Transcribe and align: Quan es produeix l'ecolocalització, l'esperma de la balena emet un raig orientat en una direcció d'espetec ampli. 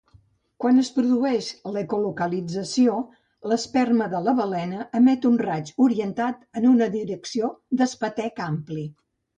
Quan 0.63 0.83
es 0.83 0.87
produeix 0.93 1.49
l'ecolocalització, 1.75 2.97
l'esperma 3.53 4.09
de 4.15 4.23
la 4.29 4.35
balena 4.41 4.89
emet 5.03 5.31
un 5.33 5.39
raig 5.47 5.73
orientat 5.89 6.45
en 6.63 6.71
una 6.75 6.93
direcció 6.99 7.57
d'espetec 7.81 8.49
ampli. 8.53 8.91